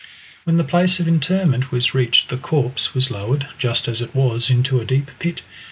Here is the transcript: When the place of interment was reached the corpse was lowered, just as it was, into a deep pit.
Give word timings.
When 0.45 0.57
the 0.57 0.63
place 0.63 0.99
of 0.99 1.07
interment 1.07 1.71
was 1.71 1.93
reached 1.93 2.29
the 2.29 2.37
corpse 2.37 2.95
was 2.95 3.11
lowered, 3.11 3.47
just 3.59 3.87
as 3.87 4.01
it 4.01 4.15
was, 4.15 4.49
into 4.49 4.79
a 4.79 4.83
deep 4.83 5.11
pit. 5.19 5.43